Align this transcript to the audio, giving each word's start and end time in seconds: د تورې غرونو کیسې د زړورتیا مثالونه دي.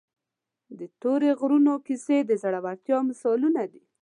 د 0.79 0.81
تورې 1.01 1.31
غرونو 1.39 1.73
کیسې 1.85 2.17
د 2.25 2.31
زړورتیا 2.41 2.97
مثالونه 3.09 3.61
دي. 3.71 3.83